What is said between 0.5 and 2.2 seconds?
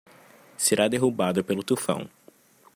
Será derrubado pelo tufão